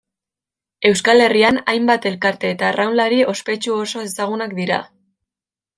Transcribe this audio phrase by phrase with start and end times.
[0.89, 4.81] Euskal Herrian hainbat elkarte eta arraunlari ospetsu oso ezagunak dira.